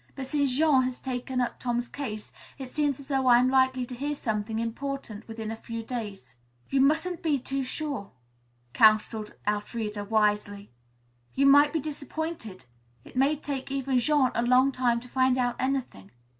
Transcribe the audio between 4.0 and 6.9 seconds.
something important within a few days." "You